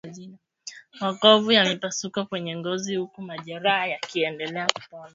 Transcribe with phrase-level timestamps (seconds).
[1.01, 5.09] Makovu na mipasuko kwenye ngozi huku majeraha yakiendelea kupona